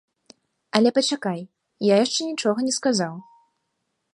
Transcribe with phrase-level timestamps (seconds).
[0.77, 1.41] Але пачакай,
[1.93, 3.13] я яшчэ нічога не сказаў.